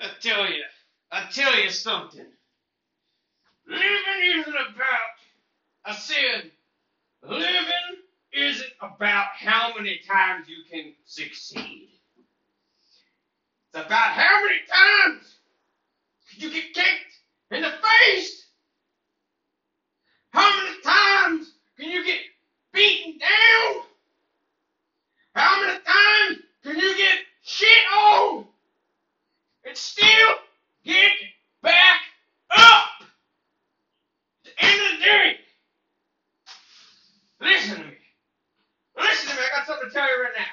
[0.00, 0.62] I tell you,
[1.10, 2.26] I tell you something.
[3.66, 5.14] Living isn't about,
[5.84, 6.50] I said,
[7.22, 11.88] living isn't about how many times you can succeed.
[13.74, 15.36] It's about how many times
[16.36, 17.20] you get kicked
[17.50, 18.46] in the face.
[20.30, 22.20] How many times can you get
[22.72, 23.82] beaten down?
[25.34, 28.46] How many times can you get shit on
[29.76, 30.34] still
[30.84, 31.12] get
[31.62, 32.00] back
[32.56, 32.88] up?
[34.44, 35.36] At the end of the day,
[37.40, 37.96] listen to me.
[38.98, 39.42] Listen to me.
[39.42, 40.44] I got something to tell you right now.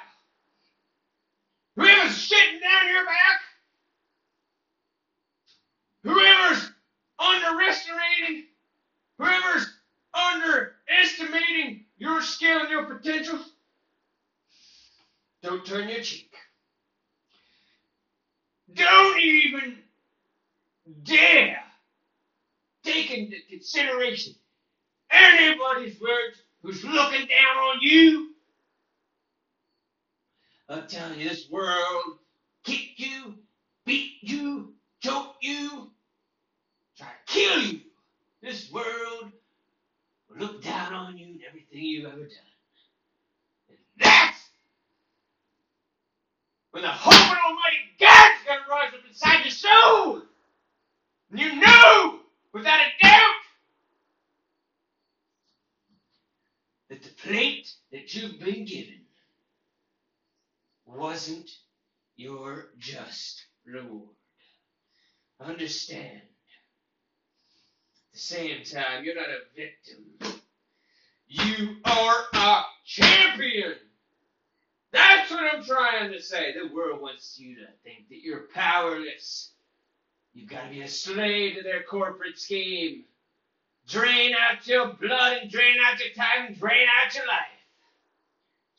[1.76, 3.42] Whoever's shitting down your back,
[6.04, 6.72] whoever's
[7.18, 8.46] underestimating,
[9.18, 9.74] whoever's
[10.14, 13.40] underestimating your skill and your potential,
[15.42, 16.36] don't turn your cheek.
[18.76, 19.78] Don't even
[21.04, 21.64] dare
[22.84, 24.36] take into consideration
[25.12, 28.30] anybody's words who's looking down on you.
[30.70, 32.18] I'm telling you, this world
[32.64, 33.36] kick you,
[33.86, 35.92] beat you, choke you,
[36.98, 37.82] try to kill you.
[38.42, 39.32] This world
[40.30, 42.54] will look down on you and everything you've ever done.
[43.70, 44.40] And that's
[46.72, 50.22] when the hope of Almighty God's going to rise up inside your soul.
[51.32, 52.20] And you know,
[52.54, 53.34] without a doubt,
[56.94, 59.02] that the plate that you've been given
[60.86, 61.50] wasn't
[62.16, 64.10] your just reward.
[65.40, 66.22] Understand.
[66.22, 70.42] At the same time, you're not a victim.
[71.28, 73.74] You are a champion.
[74.92, 76.54] That's what I'm trying to say.
[76.54, 79.54] The world wants you to think that you're powerless.
[80.36, 83.06] You've got to be a slave to their corporate scheme.
[83.88, 87.40] Drain out your blood and drain out your time and drain out your life.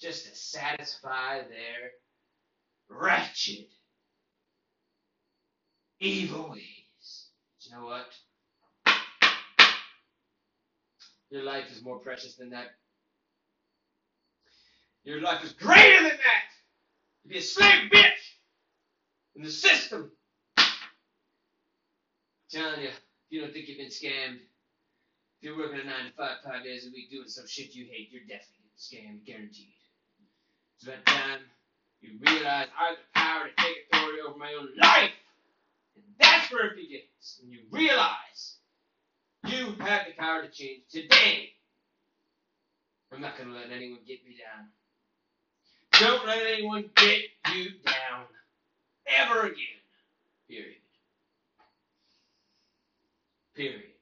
[0.01, 1.93] Just to satisfy their
[2.89, 3.67] wretched,
[6.01, 7.29] evil ways.
[7.57, 8.07] But you know what?
[11.31, 12.69] Your life is more precious than that.
[15.05, 16.45] Your life is greater than that.
[17.23, 18.37] To be a slave bitch
[19.37, 20.11] in the system.
[20.57, 20.65] I'm
[22.51, 23.01] telling you, if
[23.31, 24.39] you don't think you've been scammed,
[25.45, 27.85] if you're working a nine to five, five days a week doing some shit you
[27.85, 29.75] hate, you're definitely getting scammed, guaranteed.
[30.77, 31.41] It's about time
[32.01, 35.13] you realize I have the power to take authority over my own life.
[35.97, 37.41] And that's where it begins.
[37.43, 38.57] When you realize
[39.47, 41.51] you have the power to change today.
[43.13, 44.69] I'm not going to let anyone get me down.
[46.01, 47.21] Don't let anyone get
[47.55, 48.25] you down.
[49.07, 49.85] Ever again.
[50.49, 50.81] Period.
[53.55, 53.94] Period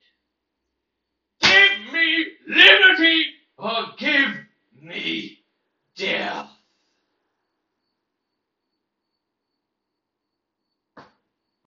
[2.47, 3.27] liberty,
[3.59, 4.37] or give
[4.81, 5.39] me
[5.97, 6.49] death.